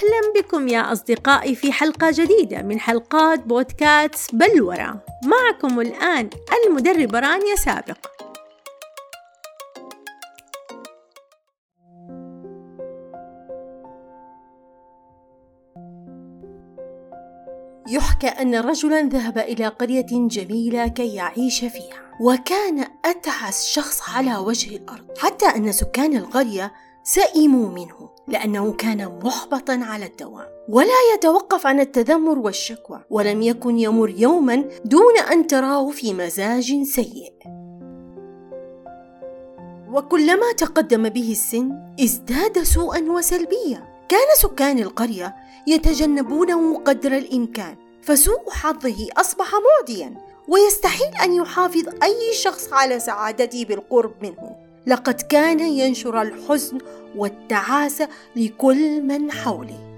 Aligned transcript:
أهلا 0.00 0.42
بكم 0.42 0.68
يا 0.68 0.92
أصدقائي 0.92 1.54
في 1.54 1.72
حلقة 1.72 2.10
جديدة 2.10 2.62
من 2.62 2.80
حلقات 2.80 3.46
بودكاست 3.46 4.34
بلورة. 4.34 5.04
معكم 5.24 5.80
الآن 5.80 6.30
المدربة 6.66 7.18
رانيا 7.18 7.54
سابق. 7.56 7.98
يحكى 17.88 18.26
أن 18.26 18.54
رجلا 18.54 19.02
ذهب 19.02 19.38
إلى 19.38 19.66
قرية 19.66 20.06
جميلة 20.10 20.88
كي 20.88 21.14
يعيش 21.14 21.58
فيها 21.58 22.10
وكان 22.20 22.86
أتعس 23.04 23.66
شخص 23.66 24.10
على 24.10 24.36
وجه 24.36 24.76
الأرض 24.76 25.18
حتى 25.18 25.46
أن 25.46 25.72
سكان 25.72 26.16
القرية 26.16 26.72
سئموا 27.04 27.68
منه 27.68 28.10
لأنه 28.28 28.72
كان 28.72 29.18
محبطا 29.24 29.80
على 29.82 30.06
الدوام 30.06 30.46
ولا 30.68 31.14
يتوقف 31.14 31.66
عن 31.66 31.80
التذمر 31.80 32.38
والشكوى 32.38 33.00
ولم 33.10 33.42
يكن 33.42 33.78
يمر 33.78 34.10
يوما 34.10 34.64
دون 34.84 35.18
أن 35.18 35.46
تراه 35.46 35.90
في 35.90 36.14
مزاج 36.14 36.82
سيء. 36.82 37.32
وكلما 39.92 40.52
تقدم 40.52 41.08
به 41.08 41.30
السن 41.30 41.94
ازداد 42.04 42.62
سوءا 42.62 43.00
وسلبية 43.00 44.06
كان 44.08 44.26
سكان 44.38 44.78
القرية 44.78 45.34
يتجنبونه 45.66 46.78
قدر 46.78 47.16
الإمكان 47.16 47.76
فسوء 48.02 48.50
حظه 48.50 49.08
أصبح 49.16 49.52
معديا 49.54 50.14
ويستحيل 50.48 51.14
أن 51.24 51.32
يحافظ 51.32 51.88
أي 52.02 52.32
شخص 52.32 52.72
على 52.72 53.00
سعادته 53.00 53.64
بالقرب 53.64 54.12
منه. 54.22 54.69
لقد 54.86 55.20
كان 55.20 55.60
ينشر 55.60 56.22
الحزن 56.22 56.78
والتعاسة 57.16 58.08
لكل 58.36 59.02
من 59.02 59.32
حوله 59.32 59.90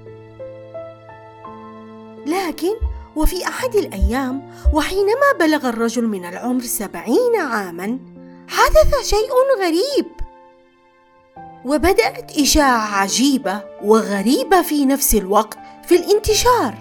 لكن 2.27 2.75
وفي 3.17 3.47
أحد 3.49 3.75
الأيام 3.75 4.51
وحينما 4.75 5.33
بلغ 5.41 5.69
الرجل 5.69 6.07
من 6.07 6.25
العمر 6.25 6.63
سبعين 6.63 7.37
عاما 7.37 7.99
حدث 8.49 9.07
شيء 9.07 9.31
غريب. 9.59 10.07
وبدأت 11.65 12.39
إشاعة 12.39 12.97
عجيبة 12.97 13.63
وغريبة 13.85 14.63
في 14.63 14.85
نفس 14.85 15.15
الوقت 15.15 15.59
في 15.87 15.97
الانتشار. 15.97 16.75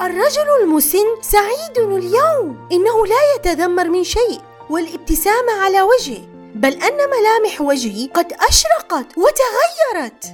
الرجل 0.00 0.62
المسن 0.62 1.04
سعيد 1.20 1.78
اليوم 1.78 2.68
إنه 2.72 3.06
لا 3.06 3.34
يتذمر 3.36 3.88
من 3.88 4.04
شيء. 4.04 4.40
والابتسامة 4.70 5.52
على 5.52 5.82
وجهه 5.82 6.22
بل 6.54 6.72
أن 6.72 6.96
ملامح 7.10 7.60
وجهه 7.60 8.08
قد 8.14 8.32
أشرقت 8.32 9.06
وتغيرت. 9.18 10.24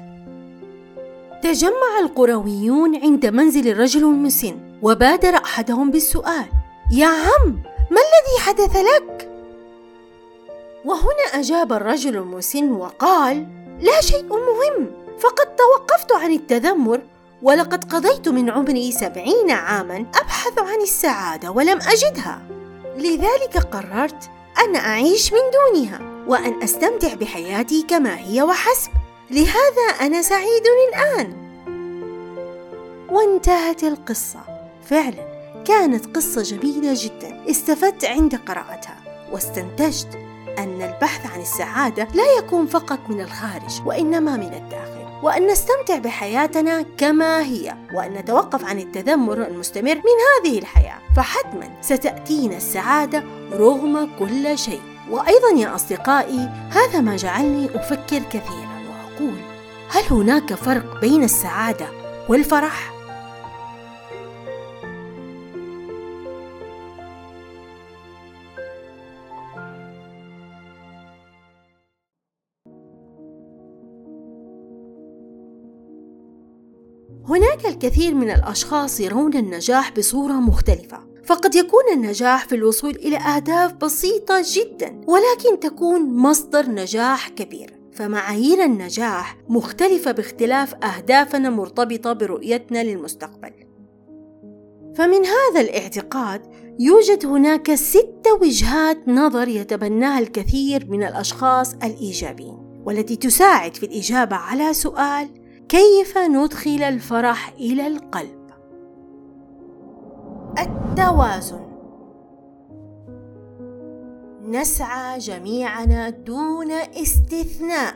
تجمع 1.42 1.98
القرويون 2.00 2.96
عند 2.96 3.26
منزل 3.26 3.68
الرجل 3.68 4.04
المسن 4.04 4.58
وبادر 4.82 5.36
أحدهم 5.36 5.90
بالسؤال 5.90 6.46
يا 6.92 7.06
عم 7.06 7.62
ما 7.90 8.00
الذي 8.00 8.40
حدث 8.40 8.76
لك؟ 8.76 9.28
وهنا 10.84 11.24
أجاب 11.34 11.72
الرجل 11.72 12.16
المسن 12.16 12.72
وقال 12.72 13.46
لا 13.80 14.00
شيء 14.00 14.28
مهم 14.28 14.90
فقد 15.18 15.56
توقفت 15.56 16.12
عن 16.12 16.32
التذمر 16.32 17.00
ولقد 17.42 17.84
قضيت 17.84 18.28
من 18.28 18.50
عمري 18.50 18.92
سبعين 18.92 19.50
عاما 19.50 20.06
أبحث 20.14 20.58
عن 20.58 20.80
السعادة 20.82 21.50
ولم 21.50 21.78
أجدها. 21.78 22.61
لذلك 22.96 23.56
قررت 23.56 24.30
أن 24.64 24.76
أعيش 24.76 25.32
من 25.32 25.38
دونها 25.52 26.00
وأن 26.26 26.62
أستمتع 26.62 27.14
بحياتي 27.14 27.82
كما 27.82 28.18
هي 28.18 28.42
وحسب. 28.42 28.90
لهذا 29.30 29.88
أنا 30.00 30.22
سعيد 30.22 30.62
الآن. 30.88 31.42
وانتهت 33.10 33.84
القصة. 33.84 34.40
فعلا 34.84 35.32
كانت 35.64 36.16
قصة 36.16 36.42
جميلة 36.42 36.94
جدا. 36.96 37.44
استفدت 37.50 38.04
عند 38.04 38.34
قراءتها. 38.34 38.96
واستنتجت 39.32 40.18
أن 40.58 40.82
البحث 40.82 41.32
عن 41.34 41.40
السعادة 41.40 42.08
لا 42.14 42.24
يكون 42.38 42.66
فقط 42.66 42.98
من 43.08 43.20
الخارج 43.20 43.82
وإنما 43.86 44.36
من 44.36 44.52
الداخل. 44.54 44.91
وأن 45.22 45.46
نستمتع 45.46 45.98
بحياتنا 45.98 46.84
كما 46.98 47.42
هي 47.42 47.74
وأن 47.94 48.12
نتوقف 48.14 48.64
عن 48.64 48.78
التذمر 48.78 49.46
المستمر 49.46 49.94
من 49.94 50.18
هذه 50.44 50.58
الحياة 50.58 50.98
فحتما 51.16 51.68
ستأتينا 51.80 52.56
السعادة 52.56 53.22
رغم 53.52 54.08
كل 54.18 54.58
شيء 54.58 54.80
وأيضا 55.10 55.50
يا 55.56 55.74
أصدقائي 55.74 56.48
هذا 56.70 57.00
ما 57.00 57.16
جعلني 57.16 57.66
أفكر 57.74 58.18
كثيرا 58.18 58.82
وأقول 58.88 59.38
هل 59.90 60.04
هناك 60.10 60.54
فرق 60.54 61.00
بين 61.00 61.24
السعادة 61.24 61.86
والفرح؟ 62.28 62.92
هناك 77.28 77.66
الكثير 77.66 78.14
من 78.14 78.30
الأشخاص 78.30 79.00
يرون 79.00 79.36
النجاح 79.36 79.92
بصورة 79.92 80.32
مختلفة 80.32 81.12
فقد 81.24 81.54
يكون 81.54 81.82
النجاح 81.92 82.48
في 82.48 82.54
الوصول 82.54 82.90
إلى 82.90 83.16
أهداف 83.16 83.74
بسيطة 83.74 84.42
جدا 84.44 85.00
ولكن 85.06 85.60
تكون 85.60 86.16
مصدر 86.16 86.70
نجاح 86.70 87.28
كبير. 87.28 87.82
فمعايير 87.92 88.64
النجاح 88.64 89.36
مختلفة 89.48 90.12
باختلاف 90.12 90.74
أهدافنا 90.74 91.50
مرتبطة 91.50 92.12
برؤيتنا 92.12 92.84
للمستقبل. 92.84 93.52
فمن 94.94 95.26
هذا 95.26 95.60
الاعتقاد 95.60 96.42
يوجد 96.78 97.26
هناك 97.26 97.74
ست 97.74 98.28
وجهات 98.40 99.08
نظر 99.08 99.48
يتبناها 99.48 100.18
الكثير 100.18 100.86
من 100.90 101.02
الأشخاص 101.02 101.74
الإيجابيين 101.74 102.82
والتي 102.86 103.16
تساعد 103.16 103.76
في 103.76 103.86
الإجابة 103.86 104.36
على 104.36 104.74
سؤال 104.74 105.28
كيف 105.68 106.18
ندخل 106.18 106.82
الفرح 106.82 107.48
إلى 107.48 107.86
القلب؟ 107.86 108.42
التوازن. 110.58 111.72
نسعى 114.42 115.18
جميعنا 115.18 116.10
دون 116.10 116.70
استثناء 116.72 117.94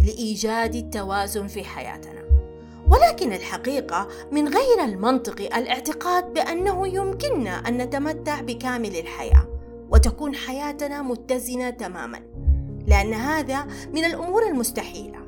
لإيجاد 0.00 0.74
التوازن 0.74 1.46
في 1.46 1.64
حياتنا. 1.64 2.22
ولكن 2.90 3.32
الحقيقة 3.32 4.08
من 4.32 4.48
غير 4.48 4.84
المنطقي 4.84 5.46
الاعتقاد 5.46 6.32
بأنه 6.34 6.88
يمكننا 6.88 7.50
أن 7.50 7.78
نتمتع 7.78 8.40
بكامل 8.40 8.96
الحياة 8.96 9.46
وتكون 9.90 10.34
حياتنا 10.34 11.02
متزنة 11.02 11.70
تماما. 11.70 12.20
لأن 12.86 13.14
هذا 13.14 13.66
من 13.94 14.04
الأمور 14.04 14.46
المستحيلة. 14.46 15.27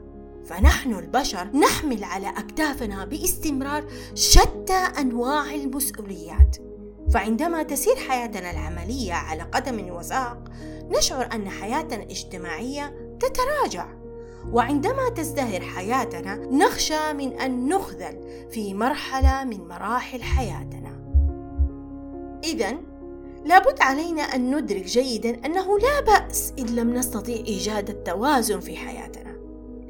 فنحن 0.50 0.94
البشر 0.94 1.56
نحمل 1.56 2.05
على 2.05 2.28
أكتافنا 2.28 3.05
باستمرار 3.05 3.84
شتى 4.15 4.83
أنواع 4.99 5.55
المسؤوليات. 5.55 6.56
فعندما 7.11 7.62
تسير 7.62 7.97
حياتنا 7.97 8.50
العملية 8.50 9.12
على 9.12 9.43
قدم 9.43 9.91
وساق 9.91 10.44
نشعر 10.99 11.28
أن 11.34 11.49
حياتنا 11.49 12.03
الاجتماعية 12.03 13.16
تتراجع. 13.21 13.87
وعندما 14.53 15.09
تزدهر 15.09 15.61
حياتنا 15.61 16.37
نخشى 16.37 17.12
من 17.12 17.32
أن 17.32 17.69
نخذل 17.69 18.47
في 18.50 18.75
مرحلة 18.75 19.44
من 19.44 19.69
مراحل 19.69 20.22
حياتنا. 20.22 21.00
اذا 22.44 22.77
لابد 23.44 23.81
علينا 23.81 24.22
أن 24.22 24.56
ندرك 24.56 24.84
جيدا 24.84 25.47
أنه 25.47 25.78
لا 25.78 26.00
بأس 26.00 26.53
إن 26.59 26.67
لم 26.67 26.94
نستطيع 26.94 27.37
إيجاد 27.37 27.91
التوازن 27.91 28.61
في 28.61 28.77
حياتنا. 28.77 29.30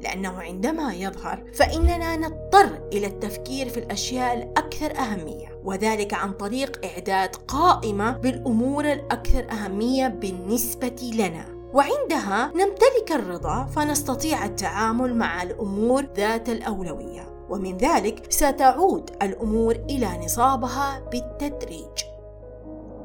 لأنه 0.01 0.41
عندما 0.41 0.93
يظهر 0.93 1.43
فإننا 1.53 2.15
نضطر 2.15 2.87
إلى 2.93 3.07
التفكير 3.07 3.69
في 3.69 3.77
الأشياء 3.79 4.37
الأكثر 4.37 4.97
أهمية 4.97 5.61
وذلك 5.63 6.13
عن 6.13 6.33
طريق 6.33 6.85
إعداد 6.85 7.35
قائمة 7.35 8.11
بالأمور 8.17 8.91
الأكثر 8.91 9.51
أهمية 9.51 10.07
بالنسبة 10.07 11.11
لنا. 11.13 11.45
وعندها 11.73 12.51
نمتلك 12.55 13.11
الرضا 13.11 13.65
فنستطيع 13.65 14.45
التعامل 14.45 15.15
مع 15.15 15.43
الأمور 15.43 16.05
ذات 16.15 16.49
الأولوية 16.49 17.45
ومن 17.49 17.77
ذلك 17.77 18.31
ستعود 18.31 19.09
الأمور 19.21 19.75
إلى 19.75 20.17
نصابها 20.25 20.99
بالتدريج. 21.11 22.03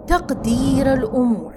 تقدير 0.06 0.93
الأمور 0.93 1.54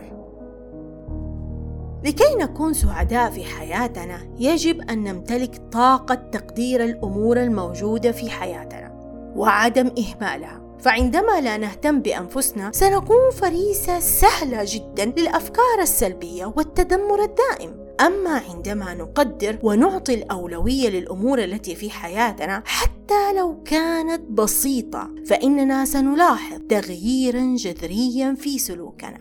لكي 2.04 2.36
نكون 2.40 2.74
سعداء 2.74 3.32
في 3.32 3.44
حياتنا 3.44 4.36
يجب 4.40 4.82
أن 4.82 5.04
نمتلك 5.04 5.62
طاقة 5.72 6.16
تقدير 6.16 6.84
الأمور 6.84 7.44
الموجودة 7.44 8.12
في 8.12 8.30
حياتنا 8.30 8.92
وعدم 9.36 9.92
إهمالها. 9.98 10.62
فعندما 10.80 11.42
لا 11.42 11.58
نهتم 11.58 12.02
بأنفسنا 12.02 12.72
سنكون 12.74 13.32
فريسة 13.32 14.00
سهلة 14.00 14.66
جدا 14.66 15.06
للأفكار 15.06 15.80
السلبية 15.82 16.54
والتذمر 16.58 17.24
الدائم. 17.24 17.90
أما 18.02 18.42
عندما 18.50 18.94
نقدر 18.94 19.60
ونعطي 19.64 20.14
الأولوية 20.14 20.90
للأمور 20.90 21.44
التي 21.44 21.76
في 21.76 21.90
حياتنا 21.90 22.64
حتى 22.66 23.34
لو 23.38 23.64
كانت 23.64 24.22
بسيطة 24.32 25.10
فإننا 25.26 25.86
سنلاحظ 25.86 26.60
تغييرا 26.70 27.56
جذريا 27.56 28.36
في 28.36 28.60
سلوكنا. 28.60 29.20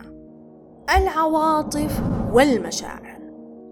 العواطف 0.97 2.01
والمشاعر. 2.33 3.19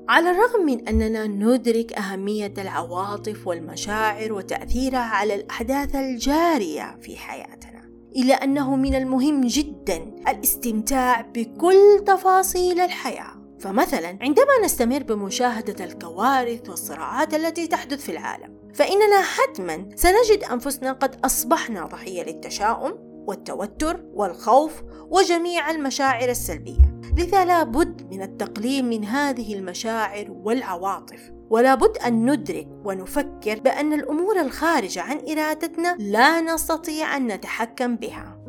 على 0.10 0.32
الرغم 0.32 0.66
من 0.66 0.88
أننا 0.88 1.28
ندرك 1.28 1.94
أهمية 1.94 2.54
العواطف 2.58 3.48
والمشاعر 3.48 4.34
وتأثيرها 4.34 5.00
على 5.00 5.36
الأحداث 5.36 5.96
الجارية 5.96 6.98
في 7.02 7.18
حياتنا 7.18 7.90
إلا 8.16 8.34
أنه 8.34 8.76
من 8.76 8.96
المهم 8.96 9.42
جدا 9.42 10.16
الاستمتاع 10.28 11.22
بكل 11.22 12.04
تفاصيل 12.06 12.80
الحياة. 12.80 13.34
فمثلا 13.60 14.18
عندما 14.22 14.64
نستمر 14.64 15.04
بمشاهدة 15.04 15.86
الكوارث 15.86 16.70
والصراعات 16.70 17.34
التي 17.34 17.68
تحدث 17.68 18.02
في 18.02 18.12
العالم 18.12 18.58
فإننا 18.74 19.22
حتما 19.22 19.90
سنجد 19.96 20.44
أنفسنا 20.52 20.92
قد 20.92 21.16
أصبحنا 21.26 21.86
ضحية 21.86 22.24
للتشاؤم 22.24 22.94
والتوتر 23.28 24.06
والخوف 24.14 24.84
وجميع 25.10 25.72
المشاعر 25.72 26.30
السلبية. 26.30 26.87
لذا 27.18 27.46
لا 27.46 27.64
بد 27.64 28.08
من 28.12 28.22
التقليل 28.22 28.86
من 28.86 29.06
هذه 29.06 29.56
المشاعر 29.56 30.32
والعواطف. 30.32 31.32
ولا 31.50 31.76
بد 31.76 31.98
أن 31.98 32.32
ندرك 32.32 32.68
ونفكر 32.86 33.60
بأن 33.60 33.94
الأمور 33.94 34.42
الخارجة 34.42 35.02
عن 35.02 35.22
إرادتنا 35.30 35.96
لا 36.00 36.42
نستطيع 36.42 37.18
أن 37.18 37.28
نتحكم 37.28 37.96
بها. 37.96 38.40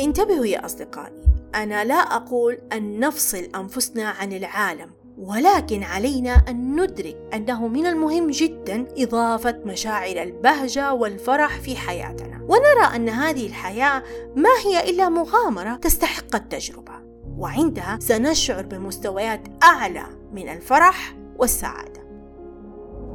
انتبهوا 0.00 0.46
يا 0.46 0.64
أصدقائي 0.64 1.24
أنا 1.54 1.84
لا 1.84 1.94
أقول 1.94 2.58
أن 2.72 3.00
نفصل 3.00 3.48
أنفسنا 3.56 4.08
عن 4.08 4.32
العالم 4.32 4.90
ولكن 5.18 5.82
علينا 5.82 6.42
أن 6.48 6.80
ندرك 6.80 7.16
أنه 7.34 7.68
من 7.68 7.86
المهم 7.86 8.30
جدا 8.30 8.86
إضافة 8.98 9.60
مشاعر 9.64 10.22
البهجة 10.22 10.92
والفرح 10.92 11.60
في 11.60 11.76
حياتنا. 11.76 12.40
ونرى 12.48 12.96
أن 12.96 13.08
هذه 13.08 13.46
الحياة 13.46 14.02
ما 14.36 14.50
هي 14.66 14.90
إلا 14.90 15.08
مغامرة 15.08 15.76
تستحق 15.76 16.36
التجربة. 16.36 17.03
وعندها 17.44 17.98
سنشعر 18.00 18.62
بمستويات 18.62 19.40
أعلى 19.62 20.06
من 20.32 20.48
الفرح 20.48 21.16
والسعادة. 21.38 22.04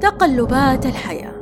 تقلبات 0.01 0.85
الحياة. 0.85 1.35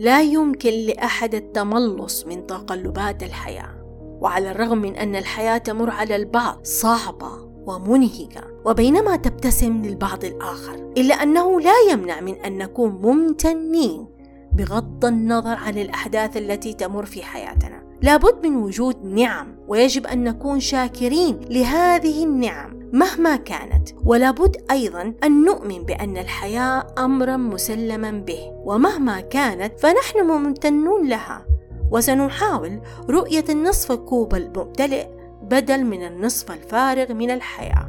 لا 0.00 0.22
يمكن 0.22 0.70
لأحد 0.70 1.34
التملص 1.34 2.26
من 2.26 2.46
تقلبات 2.46 3.22
الحياة 3.22 3.74
وعلى 4.20 4.50
الرغم 4.50 4.78
من 4.78 4.96
أن 4.96 5.16
الحياة 5.16 5.58
تمر 5.58 5.90
على 5.90 6.16
البعض 6.16 6.60
صعبة 6.62 7.30
ومنهكة 7.66 8.42
وبينما 8.64 9.16
تبتسم 9.16 9.82
للبعض 9.82 10.24
الآخر 10.24 10.92
إلا 10.96 11.14
أنه 11.14 11.60
لا 11.60 11.74
يمنع 11.90 12.20
من 12.20 12.34
أن 12.34 12.58
نكون 12.58 12.90
ممتنين 12.90 14.06
بغض 14.52 15.04
النظر 15.04 15.56
عن 15.56 15.78
الأحداث 15.78 16.36
التي 16.36 16.72
تمر 16.72 17.04
في 17.04 17.22
حياتنا. 17.22 17.87
لابد 18.02 18.46
من 18.46 18.56
وجود 18.56 19.04
نعم 19.04 19.56
ويجب 19.68 20.06
أن 20.06 20.24
نكون 20.24 20.60
شاكرين 20.60 21.40
لهذه 21.50 22.24
النعم 22.24 22.78
مهما 22.92 23.36
كانت 23.36 23.88
ولابد 24.04 24.56
أيضا 24.70 25.14
أن 25.24 25.44
نؤمن 25.44 25.82
بأن 25.82 26.16
الحياة 26.16 26.86
أمرا 26.98 27.36
مسلما 27.36 28.10
به 28.10 28.52
ومهما 28.64 29.20
كانت 29.20 29.80
فنحن 29.80 30.26
ممتنون 30.26 31.08
لها. 31.08 31.46
وسنحاول 31.90 32.80
رؤية 33.10 33.44
النصف 33.48 33.92
الكوب 33.92 34.34
الممتلئ 34.34 35.06
بدل 35.42 35.84
من 35.84 36.06
النصف 36.06 36.50
الفارغ 36.50 37.12
من 37.14 37.30
الحياة. 37.30 37.88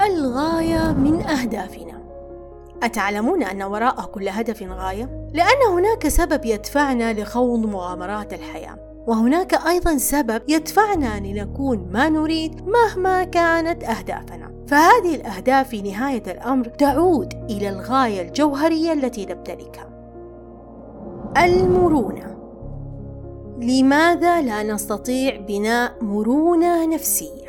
الغاية 0.00 0.92
من 0.92 1.20
أهدافنا. 1.22 2.02
أتعلمون 2.82 3.42
أن 3.42 3.62
وراء 3.62 4.04
كل 4.04 4.28
هدف 4.28 4.62
غاية؟ 4.62 5.28
لأن 5.32 5.72
هناك 5.72 6.08
سبب 6.08 6.44
يدفعنا 6.44 7.12
لخوض 7.12 7.66
مغامرات 7.66 8.32
الحياة. 8.32 8.91
وهناك 9.06 9.66
أيضا 9.66 9.96
سبب 9.96 10.42
يدفعنا 10.48 11.20
لنكون 11.20 11.88
ما 11.92 12.08
نريد 12.08 12.62
مهما 12.66 13.24
كانت 13.24 13.84
أهدافنا. 13.84 14.52
فهذه 14.66 15.14
الأهداف 15.14 15.68
في 15.68 15.82
نهاية 15.82 16.22
الأمر 16.26 16.64
تعود 16.64 17.34
إلى 17.50 17.68
الغاية 17.68 18.28
الجوهرية 18.28 18.92
التي 18.92 19.26
نمتلكها 19.26 19.88
المرونة. 21.44 22.36
لماذا 23.60 24.42
لا 24.42 24.62
نستطيع 24.62 25.36
بناء 25.36 26.04
مرونة 26.04 26.86
نفسية؟ 26.86 27.42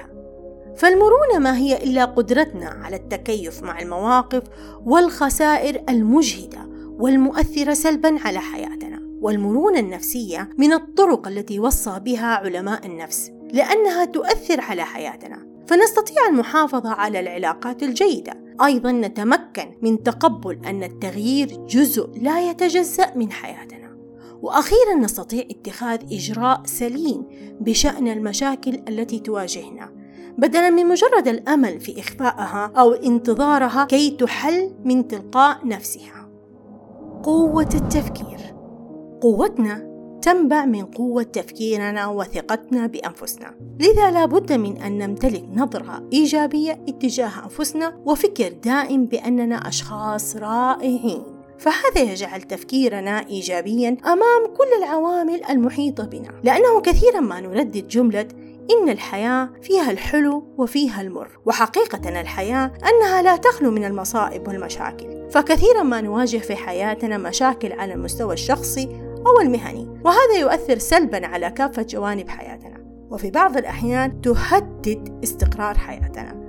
فالمرونة 0.75 1.39
ما 1.39 1.57
هي 1.57 1.83
إلا 1.83 2.05
قدرتنا 2.05 2.69
على 2.69 2.95
التكيف 2.95 3.63
مع 3.63 3.81
المواقف 3.81 4.43
والخسائر 4.85 5.83
المجهدة 5.89 6.59
والمؤثرة 6.99 7.73
سلبا 7.73 8.17
على 8.25 8.39
حياتنا. 8.39 8.92
والمرونة 9.23 9.79
النفسية 9.79 10.49
من 10.57 10.73
الطرق 10.73 11.27
التي 11.27 11.59
وصى 11.59 11.99
بها 11.99 12.25
علماء 12.25 12.85
النفس 12.85 13.31
لأنها 13.53 14.05
تؤثر 14.05 14.61
على 14.61 14.83
حياتنا. 14.83 15.47
فنستطيع 15.67 16.27
المحافظة 16.29 16.89
على 16.89 17.19
العلاقات 17.19 17.83
الجيدة. 17.83 18.33
أيضا 18.65 18.91
نتمكن 18.91 19.77
من 19.81 20.03
تقبل 20.03 20.65
أن 20.65 20.83
التغيير 20.83 21.47
جزء 21.47 22.09
لا 22.21 22.49
يتجزأ 22.49 23.15
من 23.15 23.31
حياتنا. 23.31 23.97
وأخيرا 24.41 24.93
نستطيع 24.99 25.43
اتخاذ 25.51 25.99
إجراء 26.13 26.61
سليم 26.65 27.25
بشأن 27.61 28.07
المشاكل 28.07 28.81
التي 28.87 29.19
تواجهنا 29.19 29.91
بدلا 30.37 30.69
من 30.69 30.85
مجرد 30.85 31.27
الأمل 31.27 31.79
في 31.79 31.99
اخفائها 31.99 32.71
أو 32.77 32.93
انتظارها 32.93 33.85
كي 33.85 34.09
تحل 34.09 34.75
من 34.83 35.07
تلقاء 35.07 35.67
نفسها. 35.67 36.29
قوة 37.23 37.69
التفكير. 37.75 38.53
قوتنا 39.23 39.93
تنبع 40.21 40.65
من 40.65 40.85
قوة 40.85 41.23
تفكيرنا 41.23 42.07
وثقتنا 42.07 42.87
بأنفسنا. 42.87 43.55
لذا 43.79 44.11
لا 44.11 44.25
بد 44.25 44.53
من 44.53 44.77
أن 44.77 44.97
نمتلك 44.97 45.45
نظرة 45.53 46.09
إيجابية 46.13 46.71
اتجاه 46.71 47.31
أنفسنا 47.43 48.01
وفكر 48.05 48.53
دائم 48.63 49.05
بأننا 49.05 49.67
أشخاص 49.67 50.35
رائعين. 50.35 51.23
فهذا 51.59 52.11
يجعل 52.11 52.41
تفكيرنا 52.41 53.27
إيجابيا 53.27 53.97
أمام 54.05 54.45
كل 54.57 54.83
العوامل 54.83 55.43
المحيطة 55.49 56.05
بنا. 56.05 56.29
لأنه 56.43 56.81
كثيرا 56.81 57.19
ما 57.19 57.41
نردد 57.41 57.87
جملة 57.87 58.27
إن 58.71 58.89
الحياة 58.89 59.49
فيها 59.61 59.91
الحلو 59.91 60.43
وفيها 60.57 61.01
المر. 61.01 61.39
وحقيقة 61.45 62.21
الحياة 62.21 62.71
أنها 62.89 63.21
لا 63.21 63.35
تخلو 63.35 63.71
من 63.71 63.85
المصائب 63.85 64.47
والمشاكل. 64.47 65.29
فكثيرا 65.29 65.83
ما 65.83 66.01
نواجه 66.01 66.37
في 66.37 66.55
حياتنا 66.55 67.17
مشاكل 67.17 67.71
على 67.71 67.93
المستوى 67.93 68.33
الشخصي 68.33 69.12
أو 69.27 69.41
المهني. 69.41 70.01
وهذا 70.05 70.39
يؤثر 70.39 70.77
سلبا 70.77 71.27
على 71.27 71.51
كافة 71.51 71.81
جوانب 71.81 72.29
حياتنا. 72.29 72.83
وفي 73.09 73.31
بعض 73.31 73.57
الأحيان 73.57 74.21
تهدد 74.21 75.19
استقرار 75.23 75.77
حياتنا. 75.77 76.43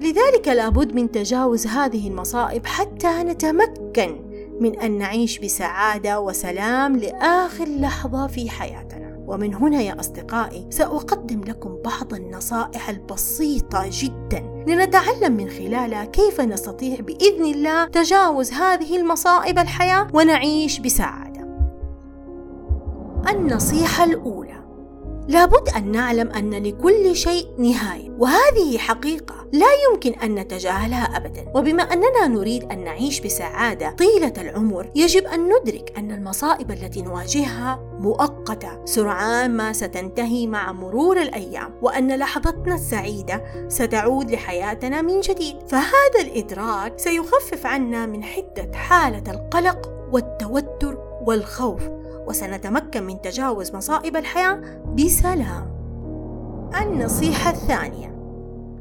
لذلك 0.00 0.48
لابد 0.48 0.94
من 0.94 1.10
تجاوز 1.10 1.66
هذه 1.66 2.08
المصائب 2.08 2.66
حتى 2.66 3.22
نتمكن 3.22 4.26
من 4.60 4.80
أن 4.80 4.98
نعيش 4.98 5.38
بسعادة 5.38 6.20
وسلام 6.20 6.96
لآخر 6.96 7.64
لحظة 7.64 8.26
في 8.26 8.50
حياتنا. 8.50 9.06
ومن 9.26 9.54
هنا 9.54 9.82
يا 9.82 10.00
أصدقائي 10.00 10.66
سأقدم 10.70 11.40
لكم 11.40 11.78
بعض 11.84 12.14
النصائح 12.14 12.88
البسيطة 12.88 13.84
جدا 13.90 14.64
لنتعلم 14.66 15.32
من 15.32 15.48
خلالها 15.48 16.04
كيف 16.04 16.40
نستطيع 16.40 16.96
بإذن 17.00 17.44
الله 17.44 17.84
تجاوز 17.84 18.52
هذه 18.52 18.96
المصائب 18.96 19.58
الحياة 19.58 20.08
ونعيش 20.14 20.78
بسعادة. 20.78 21.25
النصيحة 23.28 24.04
الأولى. 24.04 24.56
لابد 25.28 25.68
أن 25.76 25.92
نعلم 25.92 26.30
أن 26.30 26.50
لكل 26.50 27.16
شيء 27.16 27.48
نهاية 27.58 28.10
وهذه 28.10 28.78
حقيقة 28.78 29.34
لا 29.52 29.66
يمكن 29.90 30.12
أن 30.12 30.34
نتجاهلها 30.34 31.16
أبدا. 31.16 31.52
وبما 31.54 31.82
أننا 31.82 32.26
نريد 32.28 32.72
أن 32.72 32.84
نعيش 32.84 33.20
بسعادة 33.20 33.90
طيلة 33.90 34.32
العمر 34.38 34.90
يجب 34.94 35.24
أن 35.24 35.40
ندرك 35.44 35.98
أن 35.98 36.10
المصائب 36.10 36.70
التي 36.70 37.02
نواجهها 37.02 37.80
مؤقتة 38.00 38.84
سرعان 38.84 39.50
ما 39.50 39.72
ستنتهي 39.72 40.46
مع 40.46 40.72
مرور 40.72 41.22
الأيام 41.22 41.74
وأن 41.82 42.16
لحظتنا 42.16 42.74
السعيدة 42.74 43.44
ستعود 43.68 44.30
لحياتنا 44.30 45.02
من 45.02 45.20
جديد. 45.20 45.56
فهذا 45.68 46.20
الإدراك 46.20 46.98
سيخفف 46.98 47.66
عنا 47.66 48.06
من 48.06 48.24
حدة 48.24 48.70
حالة 48.74 49.32
القلق 49.32 49.92
والتوتر 50.12 50.98
والخوف. 51.26 51.82
وسنتمكن 52.26 53.02
من 53.02 53.20
تجاوز 53.20 53.74
مصائب 53.74 54.16
الحياة 54.16 54.60
بسلام. 54.94 55.76
النصيحة 56.82 57.50
الثانية: 57.50 58.16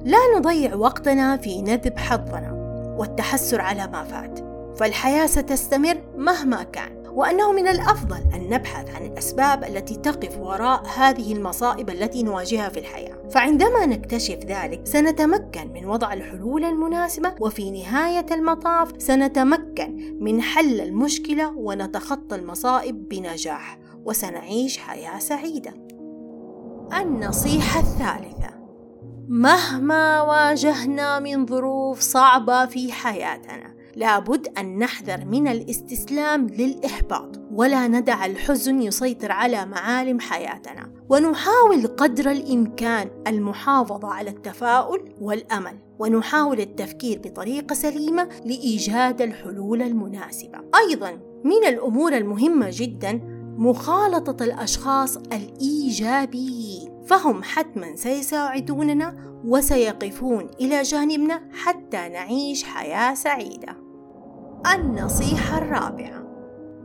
لا 0.04 0.18
نضيع 0.38 0.76
وقتنا 0.76 1.38
في 1.38 1.62
ندب 1.62 1.98
حظنا 1.98 2.52
والتحسر 2.98 3.62
على 3.62 3.88
ما 3.88 4.04
فات، 4.04 4.40
فالحياة 4.80 5.26
ستستمر 5.26 5.98
مهما 6.18 6.64
كان، 6.64 7.05
وأنه 7.16 7.52
من 7.52 7.68
الأفضل 7.68 8.18
أن 8.36 8.50
نبحث 8.50 8.96
عن 8.96 9.06
الأسباب 9.06 9.64
التي 9.64 9.96
تقف 9.96 10.38
وراء 10.38 10.84
هذه 10.98 11.34
المصائب 11.34 11.90
التي 11.90 12.24
نواجهها 12.24 12.70
في 12.70 12.80
الحياة. 12.80 13.18
فعندما 13.32 13.86
نكتشف 13.86 14.40
ذلك 14.46 14.88
سنتمكن 14.88 15.74
من 15.74 15.86
وضع 15.86 16.14
الحلول 16.14 16.64
المناسبة 16.64 17.36
وفي 17.40 17.72
نهاية 17.72 18.26
المطاف 18.32 18.92
سنتمكن 18.98 20.18
من 20.22 20.42
حل 20.42 20.82
المشكلة 20.82 21.54
ونتخطى 21.58 22.36
المصائب 22.36 23.10
بنجاح 23.10 23.80
وسنعيش 24.06 24.78
حياة 24.78 25.20
سعيدة. 25.20 25.74
النصيحة 27.02 27.80
الثالثة 27.80 28.56
مهما 29.28 30.22
واجهنا 30.22 31.20
من 31.20 31.46
ظروف 31.46 32.00
صعبة 32.00 32.66
في 32.66 32.92
حياتنا 32.92 33.75
لابد 33.96 34.48
أن 34.58 34.78
نحذر 34.78 35.26
من 35.26 35.48
الاستسلام 35.48 36.48
للإحباط 36.48 37.42
ولا 37.52 37.88
ندع 37.88 38.26
الحزن 38.26 38.82
يسيطر 38.82 39.32
على 39.32 39.66
معالم 39.66 40.20
حياتنا. 40.20 40.92
ونحاول 41.10 41.88
قدر 41.88 42.32
الإمكان 42.32 43.10
المحافظة 43.28 44.08
على 44.08 44.30
التفاؤل 44.30 45.16
والأمل. 45.22 45.80
ونحاول 46.00 46.60
التفكير 46.60 47.22
بطريقة 47.24 47.74
سليمة 47.74 48.30
لإيجاد 48.46 49.22
الحلول 49.22 49.82
المناسبة. 49.82 50.60
أيضا 50.90 51.12
من 51.44 51.66
الأمور 51.68 52.18
المهمة 52.18 52.68
جدا 52.72 53.22
مخالطة 53.58 54.44
الأشخاص 54.44 55.18
الإيجابيين. 55.18 57.04
فهم 57.08 57.44
حتما 57.44 57.96
سيساعدوننا 57.96 59.16
وسيقفون 59.46 60.50
إلى 60.62 60.82
جانبنا 60.82 61.42
حتى 61.54 62.10
نعيش 62.10 62.64
حياة 62.64 63.14
سعيدة. 63.14 63.85
النصيحة 64.74 65.58
الرابعة: 65.58 66.26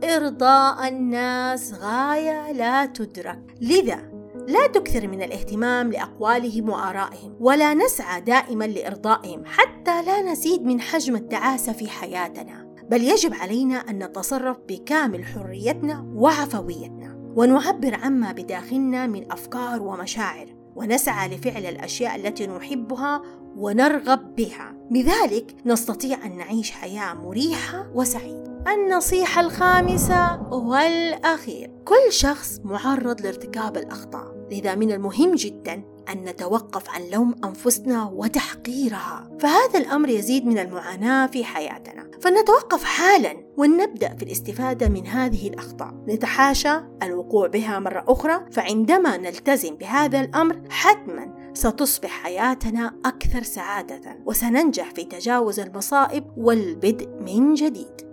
إرضاء 0.03 0.87
الناس 0.87 1.73
غاية 1.73 2.51
لا 2.51 2.85
تدرك، 2.85 3.55
لذا 3.61 4.11
لا 4.47 4.67
تكثر 4.67 5.07
من 5.07 5.21
الاهتمام 5.21 5.91
لأقوالهم 5.91 6.69
وآرائهم، 6.69 7.35
ولا 7.39 7.73
نسعى 7.73 8.21
دائما 8.21 8.65
لإرضائهم 8.65 9.43
حتى 9.45 10.03
لا 10.03 10.21
نزيد 10.21 10.61
من 10.61 10.81
حجم 10.81 11.15
التعاسة 11.15 11.73
في 11.73 11.89
حياتنا، 11.89 12.75
بل 12.89 13.03
يجب 13.03 13.33
علينا 13.33 13.75
أن 13.75 14.03
نتصرف 14.03 14.57
بكامل 14.69 15.25
حريتنا 15.25 16.05
وعفويتنا، 16.15 17.33
ونعبر 17.35 17.95
عما 17.95 18.31
بداخلنا 18.31 19.07
من 19.07 19.31
أفكار 19.31 19.81
ومشاعر، 19.81 20.55
ونسعى 20.75 21.35
لفعل 21.35 21.65
الأشياء 21.65 22.15
التي 22.15 22.47
نحبها 22.47 23.21
ونرغب 23.55 24.35
بها. 24.35 24.80
بذلك 24.91 25.55
نستطيع 25.65 26.25
أن 26.25 26.37
نعيش 26.37 26.71
حياة 26.71 27.13
مريحة 27.13 27.91
وسعيدة. 27.95 28.63
النصيحة 28.73 29.41
الخامسة 29.41 30.41
والاخير 30.53 31.71
كل 31.85 32.13
شخص 32.13 32.59
معرض 32.63 33.21
لارتكاب 33.21 33.77
الأخطاء 33.77 34.47
لذا 34.51 34.75
من 34.75 34.91
المهم 34.91 35.35
جدا 35.35 35.83
أن 36.09 36.25
نتوقف 36.25 36.89
عن 36.89 37.01
لوم 37.11 37.35
أنفسنا 37.43 38.03
وتحقيرها 38.03 39.29
فهذا 39.39 39.79
الأمر 39.79 40.09
يزيد 40.09 40.45
من 40.45 40.59
المعاناة 40.59 41.27
في 41.27 41.43
حياتنا. 41.43 42.11
فلنتوقف 42.21 42.83
حالا 42.83 43.37
ولنبدأ 43.57 44.15
في 44.15 44.23
الاستفادة 44.23 44.89
من 44.89 45.07
هذه 45.07 45.47
الأخطاء. 45.47 45.93
نتحاشى 46.07 46.81
الوقوع 47.03 47.47
بها 47.47 47.79
مرة 47.79 48.05
أخرى 48.07 48.45
فعندما 48.51 49.17
نلتزم 49.17 49.75
بهذا 49.75 50.21
الأمر 50.21 50.61
حتما 50.69 51.40
ستصبح 51.53 52.09
حياتنا 52.09 52.93
أكثر 53.05 53.43
سعادة 53.43 54.17
وسننجح 54.25 54.91
في 54.91 55.03
تجاوز 55.03 55.59
المصائب 55.59 56.23
والبدء 56.37 57.07
من 57.07 57.53
جديد. 57.53 58.10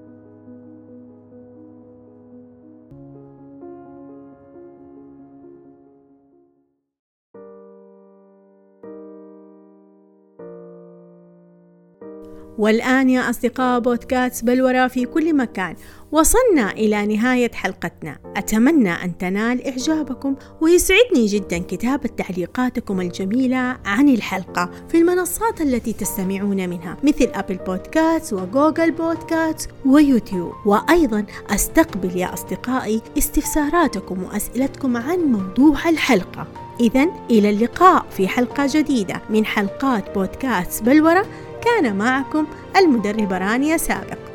والآن 12.58 13.10
يا 13.10 13.30
أصدقاء 13.30 13.80
بودكاست 13.80 14.44
بلورة 14.44 14.86
في 14.86 15.04
كل 15.04 15.36
مكان. 15.36 15.76
وصلنا 16.12 16.72
إلى 16.72 17.06
نهاية 17.06 17.50
حلقتنا. 17.52 18.18
أتمنى 18.36 18.90
أن 18.90 19.18
تنال 19.18 19.66
إعجابكم 19.66 20.36
ويسعدني 20.60 21.26
جدا 21.26 21.58
كتابة 21.58 22.08
تعليقاتكم 22.16 23.00
الجميلة 23.00 23.76
عن 23.84 24.08
الحلقة 24.08 24.70
في 24.88 24.98
المنصات 24.98 25.60
التي 25.60 25.92
تستمعون 25.92 26.68
منها 26.68 26.96
مثل 27.02 27.30
أبل 27.34 27.56
بودكاست 27.66 28.32
وجوجل 28.32 28.90
بودكاست 28.90 29.70
ويوتيوب. 29.86 30.52
وأيضا 30.66 31.26
أستقبل 31.50 32.16
يا 32.16 32.34
أصدقائي 32.34 33.02
استفساراتكم 33.18 34.22
وأسئلتكم 34.22 34.96
عن 34.96 35.18
موضوع 35.18 35.88
الحلقة. 35.88 36.46
إذا 36.80 37.08
إلى 37.30 37.50
اللقاء 37.50 38.06
في 38.10 38.28
حلقة 38.28 38.66
جديدة 38.70 39.22
من 39.30 39.44
حلقات 39.44 40.14
بودكاست 40.14 40.82
بلورة 40.82 41.26
كان 41.68 41.96
معكم 41.96 42.46
المدربة 42.76 43.38
رانيا 43.38 43.76
سابق. 43.76 44.27